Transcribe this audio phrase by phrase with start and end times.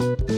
[0.00, 0.29] Apa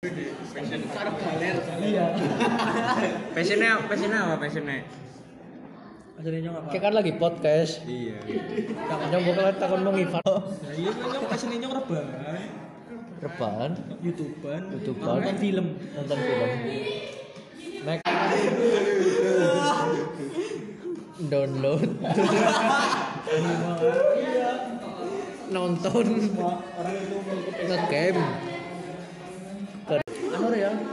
[0.00, 1.56] Cara galer.
[1.84, 2.06] Iya.
[3.36, 4.80] Passionnya, passionnya apa passionnya?
[6.16, 6.72] Aslinya apa?
[6.72, 7.84] Kayak kan lagi podcast.
[7.84, 8.16] Iya.
[9.12, 10.24] Yang bakal takon dong Ivan.
[10.24, 12.08] Nah, iya yang passionnya nyong rebahan.
[13.20, 15.20] Reban, YouTuber, YouTuber.
[15.20, 15.66] nonton film.
[15.76, 16.50] nonton film.
[17.84, 18.00] Nek
[21.28, 21.90] download
[25.52, 26.06] nonton
[27.68, 28.24] ngegame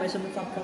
[0.08, 0.63] passion fuck fuck.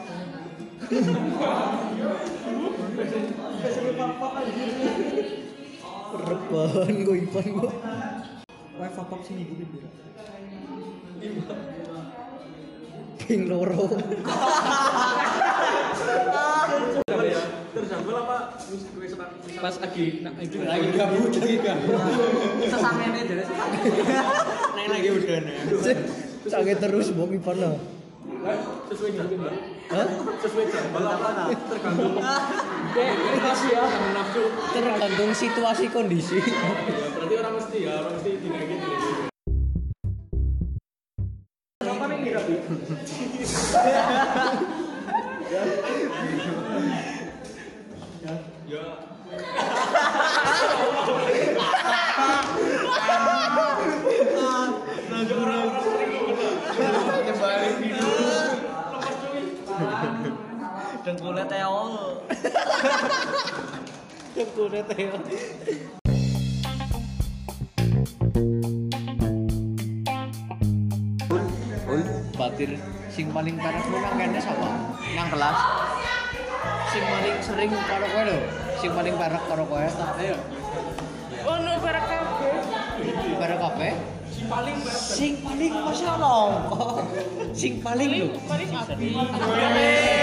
[6.16, 7.72] reban gue Ivan gue
[8.80, 9.84] Wah, sini gue bibir.
[13.20, 13.92] ping loro
[17.84, 18.38] apa?
[19.60, 22.00] Pas lagi nak itu lagi gabut lagi gabut.
[24.72, 25.56] Dari lagi udah nih.
[26.48, 27.12] sakit terus
[28.44, 28.60] lah
[28.92, 29.12] sesuai.
[29.92, 30.08] Hah?
[30.44, 31.48] Sesuai apa nah?
[31.52, 32.14] Tergantung.
[32.94, 33.16] Kayak
[33.72, 34.44] ya, sama nafsu.
[34.76, 38.32] tergantung situasi kondisi Ya, berarti orang mesti ya, orang mesti.
[41.84, 42.20] Apa nih?
[48.68, 48.94] Ya.
[61.04, 62.16] Dengkulnya teol.
[64.56, 65.12] kudet ya.
[71.92, 72.02] Ul,
[72.40, 72.80] batir
[73.12, 74.96] sing paling parah lu nang kene sapa?
[75.12, 75.60] Nang kelas.
[76.96, 78.40] sing paling sering karo kowe lho.
[78.80, 79.84] Sing paling parah karo kowe.
[79.84, 80.40] Ayo
[81.44, 82.52] Ono barang kafe.
[83.36, 83.90] parah kafe
[84.34, 87.04] sing paling sing paling masa nongko
[87.60, 88.28] sing paling lho.
[88.48, 90.23] Paling api.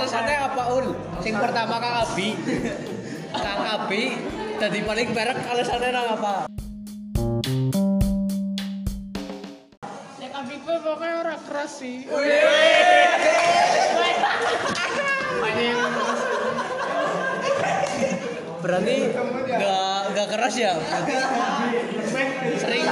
[0.00, 0.86] alasannya apa ul
[1.20, 2.32] sing pertama kang Abi.
[3.36, 4.16] Kang Abi
[4.56, 6.32] tadi paling parah alasannya nang apa?
[10.40, 12.08] Abi gue pokoknya orang keras sih.
[18.60, 18.96] berarti
[19.52, 20.72] nggak nggak keras ya?
[22.56, 22.84] Sering.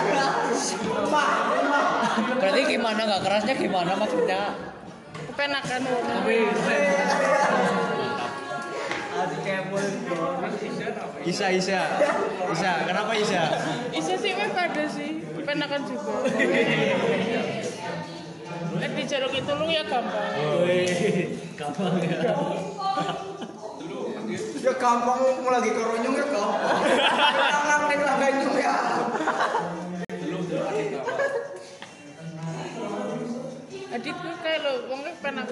[2.37, 4.69] Berarti gimana nggak kerasnya gimana maksudnya
[5.39, 6.03] Kepenakan wong.
[11.23, 11.79] Isa, Isa.
[12.51, 13.47] Isa, kenapa Isa?
[13.95, 15.23] Isya sih weh pada sih.
[15.39, 16.27] Kepenakan juga.
[18.83, 20.43] Lek dijaruk itu lu ya gampang.
[24.59, 26.83] Ya gampang mau lagi koronyong ya gampang.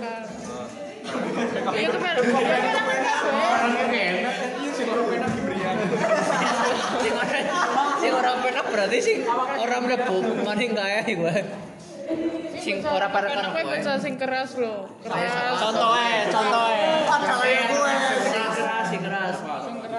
[0.07, 1.75] Kepenakan.
[1.77, 2.25] Iya kepenakan.
[2.27, 3.07] Iya kepenakan.
[4.77, 4.93] sing
[7.17, 7.45] orang
[8.01, 9.25] sing orang penak berarti sing
[9.57, 11.35] orang mlebu maning kaya gue
[12.61, 14.89] sing ora karo Kepenakan kowe sing keras lo.
[15.03, 15.15] Keras.
[15.15, 15.75] Sing keras sing
[17.71, 18.36] keras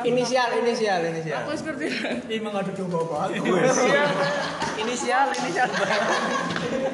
[0.07, 1.43] Inisial, inisial, inisial.
[1.43, 1.91] Aku seperti
[2.31, 3.43] nggak ada coba banget.
[4.79, 5.67] inisial inisial.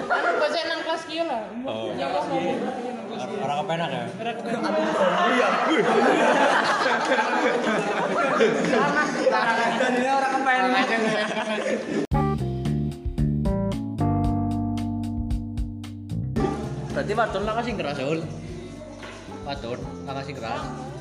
[0.09, 1.45] Anu baca nang kelas kia lah.
[1.93, 2.57] Yang kelas ngomong.
[3.13, 4.03] Orang kepenak ya?
[9.77, 10.87] Dan ini orang kepenak.
[16.93, 18.19] berarti wadon lah sing keras ul.
[19.45, 20.92] Wadon lah sing keras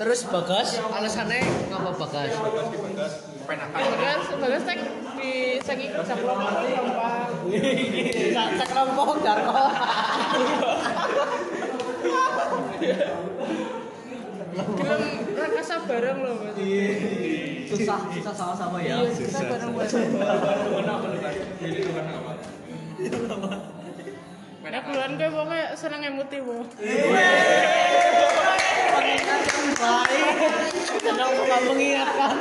[0.00, 2.32] Terus Bagas, alasannya ngapa Bagas?
[2.40, 3.12] Bagas di Bagas,
[3.44, 3.76] penakan.
[3.84, 4.80] Bagas, Bagas tak
[5.20, 6.48] di sing ikut sak kelompok.
[8.32, 9.60] Sak kelompok jarko.
[14.50, 15.02] Film
[15.36, 16.56] rakasa bareng loh mas.
[17.70, 19.04] Susah, susah sama-sama ya.
[19.04, 20.10] Iya, kita bareng-bareng.
[20.16, 21.30] Bareng-bareng apa?
[21.60, 22.32] Jadi bukan apa?
[23.00, 26.60] Nah, keluaran gue pokoknya seneng bu.
[31.00, 32.36] Senang suka mengingatkan.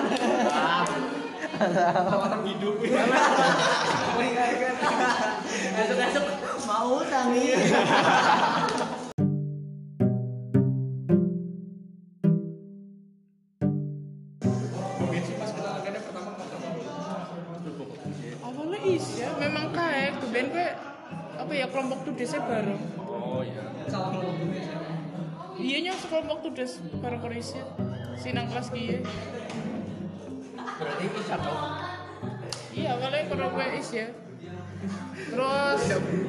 [5.80, 6.26] Esok-esok
[6.68, 7.56] mau tangi.
[27.00, 27.40] Bareng Korea
[28.20, 29.00] sinang kelas kia.
[30.60, 31.64] Berarti bisa dong.
[32.76, 34.08] Iya awalnya kalau gue is ya.
[35.32, 35.82] Terus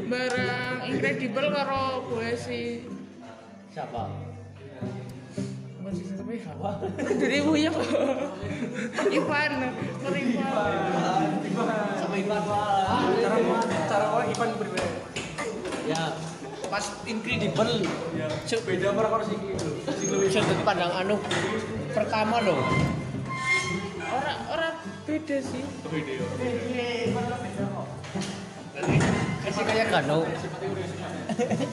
[0.07, 2.87] bareng incredible karo gue si
[3.75, 4.31] Siapa?
[7.19, 7.75] dari Buyang
[9.11, 9.53] Ivan
[9.99, 10.71] karo Ivan
[11.99, 12.43] Sama Ivan
[13.19, 13.37] Cara
[13.91, 14.80] cara Ivan berbeda.
[16.71, 17.83] Ya, pas incredible.
[18.47, 19.35] Cuk beda orang sih.
[19.91, 21.19] Sing lebih Sudut pandang anu
[21.91, 22.63] pertama loh.
[24.07, 26.23] orang orang beda sih video.
[29.43, 30.31] Kasih kayak Gano.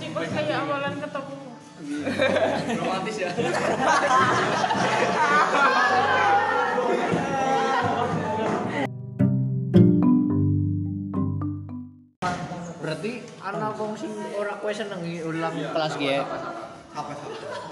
[0.02, 1.38] tipe kayak awalan ketemu
[2.74, 3.30] Romantis ya.
[13.48, 16.20] anak wong sing ora kowe senengi ulang kelas ki.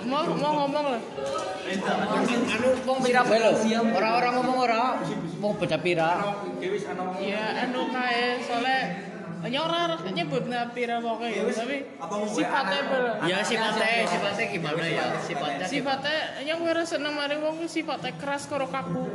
[0.06, 1.02] mau mau ngomong lah.
[2.54, 3.26] Anu wong pira?
[3.26, 3.52] Bae lho.
[3.92, 4.84] Ora-ora ngomong ora.
[5.42, 6.22] Wong bocah pira.
[6.62, 8.80] Dewi anak ya anu kae soalnya
[9.46, 10.42] hanya orang nyebut
[10.74, 11.86] pira pokoknya tapi
[12.34, 15.06] sifatnya bel Ya sifatnya, sifatnya gimana ya?
[15.22, 19.06] Sifatnya sifatnya yang gue rasa seneng mari wong sifatnya keras karo kaku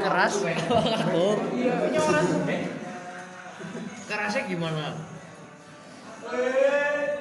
[0.00, 0.32] keras.
[1.12, 1.34] Oh,
[2.00, 2.26] orang
[4.04, 4.86] kerasnya gimana?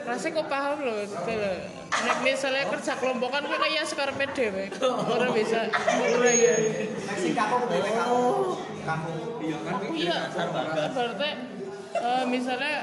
[0.04, 1.58] rasanya kok paham loh gitu loh
[1.94, 4.66] Nek misalnya kerja kelompokan gue kayak sekarang pede we.
[4.84, 5.70] orang bisa
[6.00, 6.56] mulai ya
[7.16, 8.24] Sing kaku dewe kaku.
[8.84, 9.14] Kaku.
[9.40, 9.74] Iya kan.
[9.92, 10.18] iya
[10.90, 11.30] berarti
[11.94, 12.76] eh, misalnya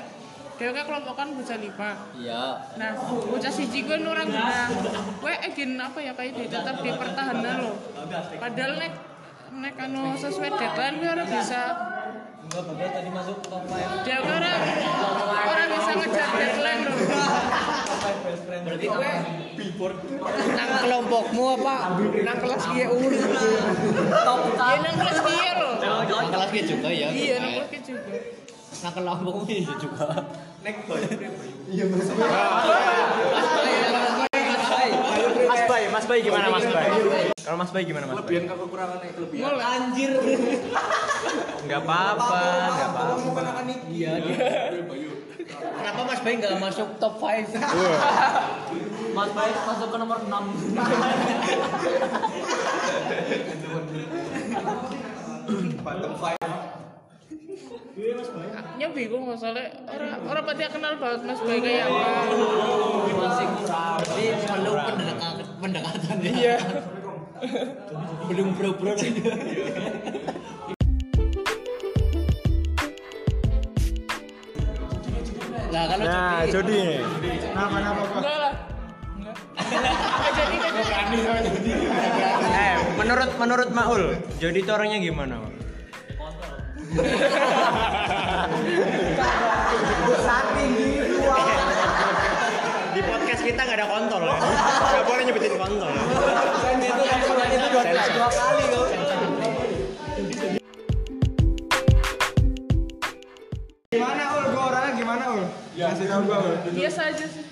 [0.57, 2.45] dia kan kelompokan bocah lima Iya.
[2.77, 4.69] nah bocah siji gue nurang genah
[5.17, 7.77] gue egin apa ya kayak dia tetap di pertahanan loh
[8.37, 8.93] padahal nek
[9.61, 11.63] nek anu sesuai deadline gue orang bisa
[12.41, 14.09] Enggak bagus tadi masuk top 5.
[14.09, 14.61] dia orang
[15.45, 16.97] orang bisa ngejar deadline loh
[18.41, 19.11] Berarti kowe
[20.57, 21.75] nang kelompokmu apa?
[22.25, 23.13] Nang kelas ki ul.
[23.13, 27.09] iya nang kelas dia loh Nang kelas ki juga ya.
[27.13, 28.13] iya nang kelas dia juga
[28.81, 30.07] Nang kelompokmu ya juga.
[30.65, 31.01] Nek boy.
[35.51, 36.89] Mas Bay, Mas Bay gimana Mas Bay?
[37.51, 38.39] Kalau Mas Bay gimana Mas Bay?
[38.39, 39.43] Kelebihan kekurangannya kelebihan.
[39.43, 40.11] mulai Anjir.
[41.67, 43.43] Enggak apa-apa, enggak apa-apa.
[43.43, 43.79] Akan nih.
[43.91, 44.23] Iya.
[45.51, 47.51] Kenapa Mas Bay nggak masuk top 5?
[49.19, 50.31] Mas Baik masuk ke nomor 6.
[55.83, 56.39] Bottom five.
[58.79, 62.33] nya bingung soalnya orang orang pasti kenal banget mas Bay kayak apa
[63.13, 66.31] Masih berarti perlu pendekatan pendekatan ya.
[66.33, 66.57] iya
[68.29, 68.93] Belum bro-bro.
[75.71, 76.83] Nah, kalau Nah, Jody
[79.61, 81.73] enggak jadi nggak jadi
[82.51, 84.03] Eh, menurut menurut Maul,
[84.43, 85.37] Jody itu orangnya gimana?
[85.41, 85.55] Gitu.
[92.91, 94.35] Di podcast kita nggak ada kontol ya.
[94.35, 95.95] Nggak boleh nyebutin kontol.
[98.01, 98.13] Ya.
[98.17, 98.85] Dua kali kau.
[103.91, 104.45] Gimana ul?
[104.55, 105.45] Gua orangnya gimana ul?
[105.77, 106.55] Kasih tahu gua ul.
[106.77, 107.45] biasa aja sih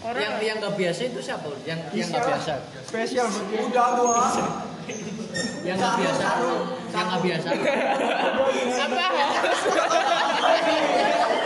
[0.00, 1.46] orang yang yang nggak biasa itu siapa?
[1.62, 2.54] Yang yang nggak biasa.
[2.82, 3.26] Spesial.
[3.70, 4.26] Udah gua.
[5.62, 6.26] Yang nggak biasa.
[6.90, 7.48] Yang nggak biasa.
[8.80, 9.04] apa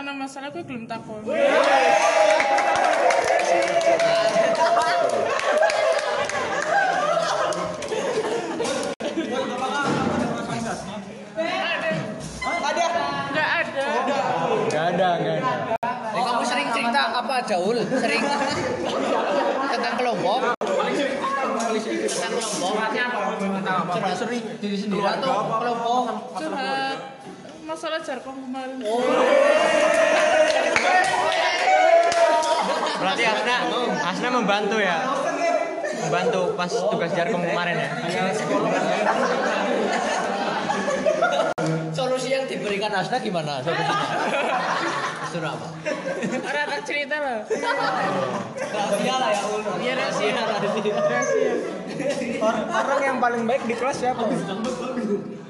[0.00, 1.20] gue nek ana masalah gue belum takon.
[12.60, 12.86] Ada.
[13.28, 13.84] Enggak ada.
[14.72, 15.52] Gak ada, gak ada.
[16.16, 17.84] Kamu sering cerita apa Jaul?
[17.84, 18.24] Sering
[19.68, 20.56] tentang kelompok?
[20.56, 22.80] Tentang kelompok?
[24.00, 26.02] Curhat sering diri sendiri atau kelompok?
[26.40, 27.09] Curhat
[27.70, 28.82] masalah jarkom kemarin.
[32.98, 33.56] Berarti Asna,
[34.10, 35.06] Asna membantu ya.
[36.02, 37.90] Membantu pas tugas jarkom kemarin ya.
[41.94, 43.62] Solusi yang diberikan Asna gimana?
[45.30, 45.68] Suruh apa?
[46.42, 47.38] Orang tak cerita lah.
[48.58, 49.62] Rahasia lah ya Ul.
[49.78, 50.32] Iya rahasia.
[50.34, 51.54] Rahasia.
[52.42, 54.26] Or- orang yang paling baik di kelas siapa?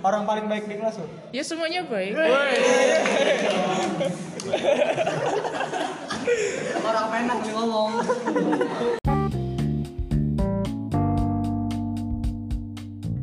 [0.01, 0.97] Orang paling baik di kelas.
[0.97, 1.05] Ul?
[1.29, 2.17] Ya semuanya baik.
[6.81, 8.01] Orang penak nih ngomong.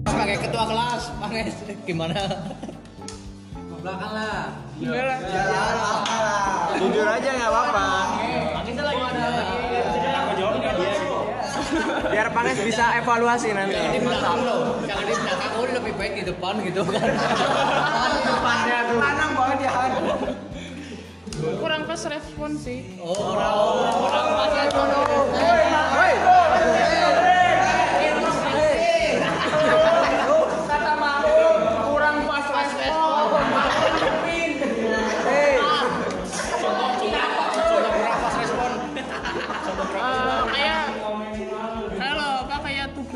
[0.05, 1.49] Sebagai ketua kelas, pakai
[1.89, 2.21] gimana?
[3.81, 4.53] Belakang lah.
[4.77, 5.17] Enggak lah.
[6.77, 7.89] Jujur aja nggak apa-apa.
[12.37, 13.81] Panes bisa evaluasi nanti.
[13.97, 15.51] Di belakang loh, jangan di belakang.
[15.57, 17.09] Oh lebih baik di depan gitu kan?
[18.29, 18.97] Depannya tuh.
[19.01, 19.71] Banget ya.
[21.57, 23.01] Kurang pas respon sih.
[23.01, 23.57] Oh orang
[24.05, 25.01] orang masih Kurang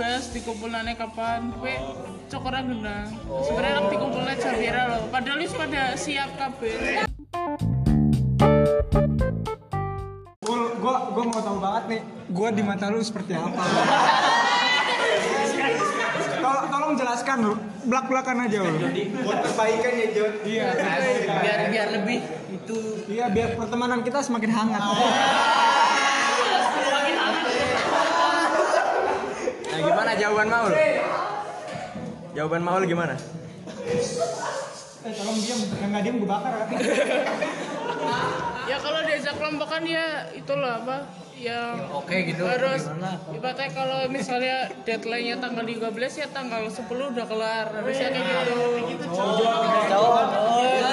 [0.01, 1.77] tugas dikumpulannya kapan gue
[2.25, 3.13] cok orang genang
[3.45, 7.05] sebenarnya orang dikumpulnya jambira loh padahal wis pada siap kabeh
[10.41, 12.01] Ul, gua gua mau tahu banget nih,
[12.33, 13.61] gua di mata lu seperti apa?
[16.41, 17.53] Tol- tolong jelaskan lu,
[17.85, 18.77] belak-belakan aja lu.
[19.21, 20.33] Buat perbaikan ya Jon.
[20.41, 20.67] Iya.
[21.29, 24.81] biar biar lebih itu Iya, biar pertemanan kita semakin hangat.
[29.71, 30.71] Nah gimana jawaban Maul?
[32.35, 33.15] Jawaban Maul gimana?
[35.01, 36.65] Eh, tolong diam, yang nggak diam gue bakar ya.
[38.69, 40.97] ya kalau diajak kelompokan ya itulah apa
[41.41, 42.45] yang oke gitu.
[42.45, 42.85] harus
[43.33, 48.45] ibaratnya kalau misalnya deadline-nya tanggal 13 ya tanggal 10 udah kelar harusnya kayak
[48.93, 49.05] gitu
[49.89, 50.27] Jawab,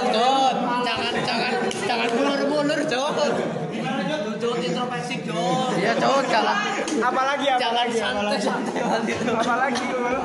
[0.09, 0.57] Jod.
[0.89, 3.13] Jangan, jangan, jangan mundur-mundur, Jod.
[3.13, 3.58] Jod
[4.69, 5.15] introspeksi.
[5.79, 6.57] Iya, Jod, jangan,
[6.99, 7.97] Apalagi apalagi apalagi.
[7.97, 9.33] santai-santai banget itu.
[9.33, 10.17] Apalagi Ul.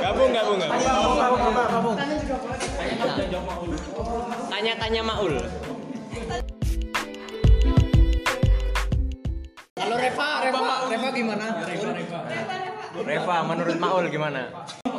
[0.00, 1.96] Gabung, gabung, gabung.
[4.50, 5.34] Tanya-tanya Maul.
[9.80, 11.46] Kalau Reva, Reva, Reva gimana?
[13.00, 14.42] Reva, menurut Maul gimana?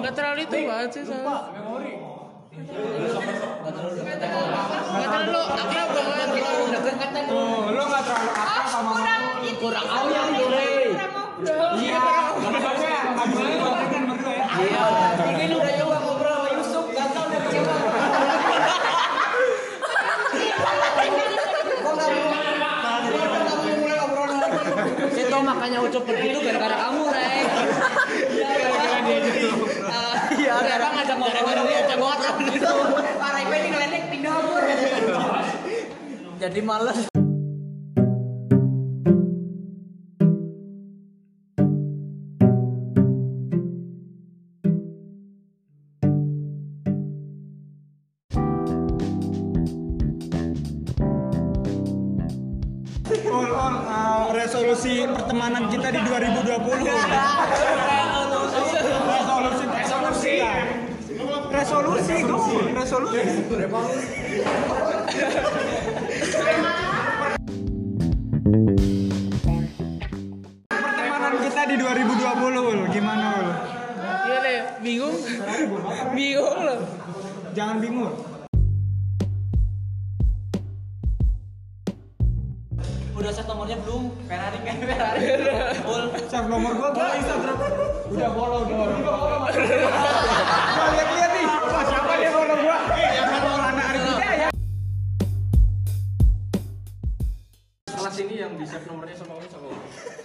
[0.02, 1.04] nggak terlalu itu banget sih
[2.52, 7.24] nggak terlalu akrab deket kan?
[7.32, 9.56] Tuh, lu nggak terlalu akrab sama aku.
[9.62, 10.74] Kurang ayam, Dore.
[11.80, 12.02] Iya.
[12.44, 14.46] Makanya kan berdua ya.
[14.52, 14.84] Iya.
[15.32, 17.76] Ini lu udah coba ngobrol sama Yusuf, gagal udah kecewa.
[25.16, 27.48] Itu makanya ucup begitu gara-gara kamu, Rek.
[30.32, 32.72] Iya, gara-gara ngajak ngobrol ngajak ngobrol gitu.
[33.20, 34.64] Para ini ngeledek pindah umur.
[36.40, 37.00] Jadi males.
[53.92, 58.01] Uh, resolusi pertemanan kita di 2020.
[61.62, 63.22] Resolusi gue resolusi
[70.74, 72.80] pertemanan kita di 2020 Ul.
[72.90, 73.50] gimana Ul?
[74.26, 74.64] Gimana ya?
[74.82, 75.14] Bingung?
[76.18, 76.82] Bingung loh.
[77.54, 78.10] jangan bingung
[83.14, 84.10] Udah set nomornya belum?
[84.26, 85.22] Ferrari kan Ferrari.
[85.86, 86.10] Full.
[86.26, 87.58] Save nomor gua gua Instagram
[88.10, 90.11] udah follow udah follow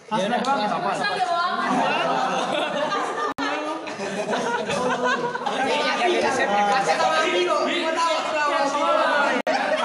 [0.06, 0.90] Apa?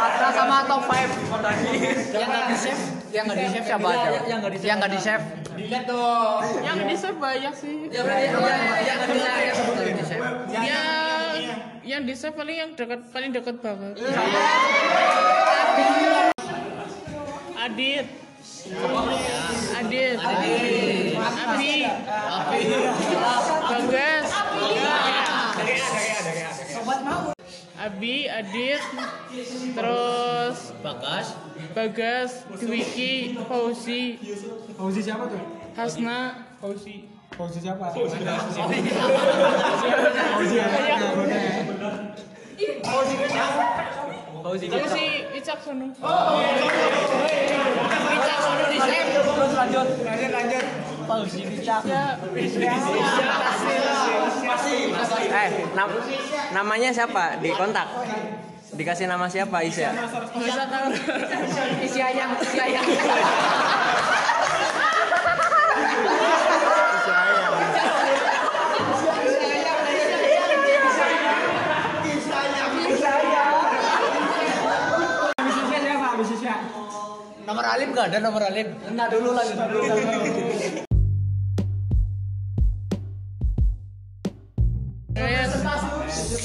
[0.02, 2.82] Sastra sama top 5 yang nggak di save?
[3.12, 4.22] Yang nggak di save siapa aja?
[4.30, 5.26] yang nggak di save yang nggak di save?
[6.62, 7.76] Yang di save banyak sih.
[7.90, 8.98] yang
[9.98, 10.22] di save.
[10.54, 10.66] Yang
[11.82, 13.98] yang di save paling yang dekat paling dekat banget.
[17.62, 18.31] Adit.
[19.78, 20.18] Adit.
[20.18, 21.86] Abi.
[23.70, 24.28] Bagas.
[27.82, 28.82] Abi, Adit,
[29.74, 31.34] terus bagas
[31.74, 32.32] Bagas,
[32.62, 34.22] Dwiki, Fauzi,
[34.78, 35.42] Fauzi siapa tuh
[35.74, 37.10] Hasna, Fauzi.
[37.34, 38.82] Fauzi siapa Fauzi Fauzi
[44.46, 45.86] Fauzi Fauzi Wicaksono.
[45.96, 47.51] Terus
[49.74, 50.04] lanjut.
[50.04, 50.66] lanjut lanjut
[51.62, 51.78] Ya,
[55.42, 56.00] Eh, nam-
[56.52, 57.40] namanya siapa?
[57.40, 57.88] Di kontak.
[58.72, 59.92] Dikasih nama siapa Isya?
[59.92, 60.88] nggak usah tahu.
[61.84, 62.88] isi ayang isi ayang
[77.62, 79.82] nomor alim nggak ada nomor alim Enggak dulu lanjut dulu.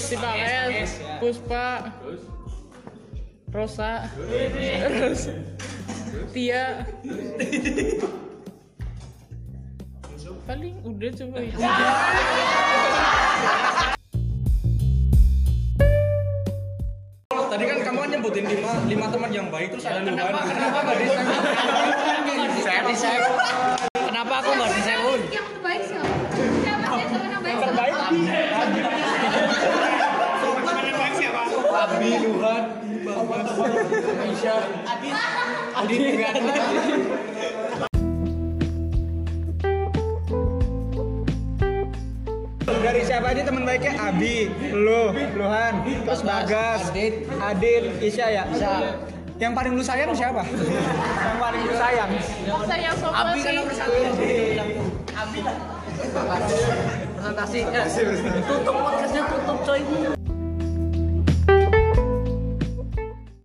[0.07, 0.87] Tiba kayak
[1.19, 1.89] Puspa,
[3.51, 4.07] Rosa,
[4.93, 5.33] Rosa,
[6.31, 6.85] Tia.
[10.47, 11.59] Paling udah coba itu.
[18.37, 20.45] Nyebutin lima, lima teman yang baik terus ada Luhan.
[20.45, 21.09] Kenapa nggak di
[22.61, 22.93] saya di
[23.97, 25.25] kenapa aku nggak di Un?
[25.33, 26.13] yang terbaik siapa?
[26.37, 27.97] Siapa sih yang terbaik?
[31.77, 32.73] Abi, Luhan,
[34.17, 35.13] Aisyah, Adit,
[35.77, 37.93] Adit.
[42.97, 43.93] Dari siapa aja teman baiknya?
[44.01, 47.29] Abi lu Luhan terus Bagas Adit.
[47.45, 48.45] Adit Isya ya?
[49.37, 50.49] Yang paling lu sayang siapa?
[51.21, 52.09] Yang paling lu sayang?
[52.49, 54.01] Kok saya sobat Abi kan nomor satu.
[55.13, 55.39] Abi.
[55.45, 56.41] Lah
[57.37, 57.61] presentasi
[58.49, 60.16] tutup podcastnya tutup coy